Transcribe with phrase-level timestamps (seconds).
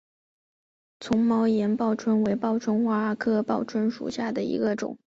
[0.99, 4.97] 丛毛岩报春为报春花科报春花属下的一个种。